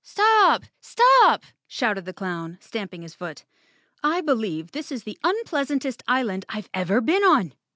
"Stop! 0.03 0.63
Stop!" 0.79 1.43
shouted 1.67 2.05
the 2.05 2.11
clown, 2.13 2.57
stamping 2.59 3.03
his 3.03 3.13
foot. 3.13 3.45
"I 4.01 4.21
believe 4.21 4.71
this 4.71 4.91
is 4.91 5.03
the 5.03 5.19
unpleasantest 5.23 6.01
island 6.07 6.43
I've 6.49 6.71
ever 6.73 7.01
been 7.01 7.21
on." 7.23 7.53